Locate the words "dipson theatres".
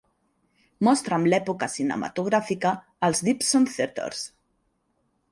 3.27-4.23